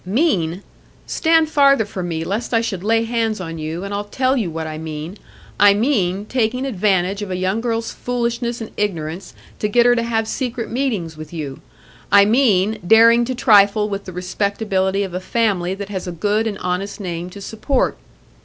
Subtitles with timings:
[0.03, 0.63] "Mean?
[1.05, 4.49] Stand farther from me, lest I should lay hands on you, and I'll tell you
[4.49, 5.19] what I mean.
[5.59, 10.01] I mean, taking advantage of a young girl's foolishness and ignorance to get her to
[10.01, 11.61] have secret meetings with you.
[12.11, 16.47] I mean, daring to trifle with the respectability of a family that has a good
[16.47, 17.95] and honest name to support."